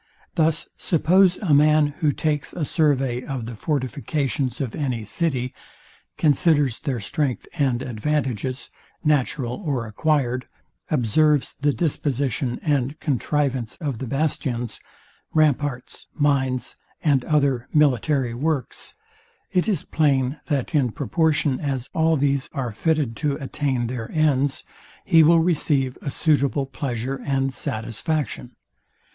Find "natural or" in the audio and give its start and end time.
9.03-9.85